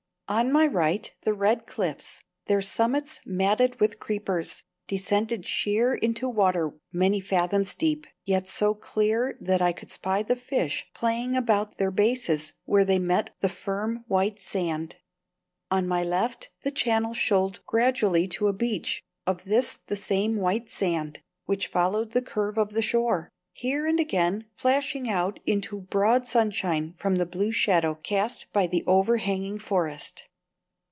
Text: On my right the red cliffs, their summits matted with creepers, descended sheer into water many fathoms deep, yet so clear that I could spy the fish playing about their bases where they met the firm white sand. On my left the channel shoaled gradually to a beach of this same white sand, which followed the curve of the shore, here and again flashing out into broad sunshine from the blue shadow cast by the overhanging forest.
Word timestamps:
On 0.27 0.49
my 0.49 0.65
right 0.65 1.13
the 1.23 1.33
red 1.33 1.67
cliffs, 1.67 2.23
their 2.45 2.61
summits 2.61 3.19
matted 3.25 3.77
with 3.81 3.99
creepers, 3.99 4.63
descended 4.87 5.45
sheer 5.45 5.93
into 5.93 6.29
water 6.29 6.71
many 6.93 7.19
fathoms 7.19 7.75
deep, 7.75 8.07
yet 8.23 8.47
so 8.47 8.73
clear 8.73 9.37
that 9.41 9.61
I 9.61 9.73
could 9.73 9.89
spy 9.91 10.23
the 10.23 10.37
fish 10.37 10.87
playing 10.93 11.35
about 11.35 11.77
their 11.79 11.91
bases 11.91 12.53
where 12.63 12.85
they 12.85 12.97
met 12.97 13.31
the 13.41 13.49
firm 13.49 14.05
white 14.07 14.39
sand. 14.39 14.95
On 15.69 15.85
my 15.85 16.01
left 16.01 16.49
the 16.61 16.71
channel 16.71 17.13
shoaled 17.13 17.59
gradually 17.65 18.25
to 18.29 18.47
a 18.47 18.53
beach 18.53 19.03
of 19.27 19.43
this 19.43 19.79
same 19.95 20.37
white 20.37 20.69
sand, 20.69 21.19
which 21.43 21.67
followed 21.67 22.11
the 22.13 22.21
curve 22.21 22.57
of 22.57 22.69
the 22.71 22.81
shore, 22.81 23.27
here 23.53 23.85
and 23.85 23.99
again 23.99 24.45
flashing 24.55 25.09
out 25.09 25.37
into 25.45 25.77
broad 25.81 26.25
sunshine 26.25 26.93
from 26.93 27.15
the 27.15 27.25
blue 27.25 27.51
shadow 27.51 27.93
cast 27.95 28.51
by 28.53 28.65
the 28.65 28.83
overhanging 28.87 29.59
forest. 29.59 30.23